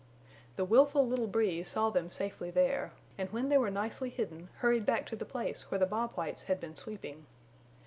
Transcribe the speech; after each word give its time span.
The 0.55 0.65
willful 0.65 1.05
little 1.07 1.27
Breeze 1.27 1.67
saw 1.69 1.91
them 1.91 2.09
safely 2.09 2.49
there, 2.49 2.91
and 3.19 3.31
when 3.31 3.49
they 3.49 3.57
were 3.59 3.69
nicely 3.69 4.09
hidden 4.09 4.49
hurried 4.55 4.83
back 4.83 5.05
to 5.05 5.15
the 5.15 5.25
place 5.25 5.69
where 5.69 5.77
the 5.77 5.85
Bob 5.85 6.13
Whites 6.13 6.41
had 6.49 6.59
been 6.59 6.75
sleeping. 6.75 7.27